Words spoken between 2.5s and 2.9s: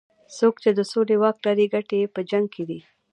کې دي.